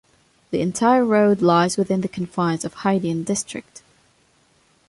[0.49, 3.83] The entire road lies within the confines of Haidian District.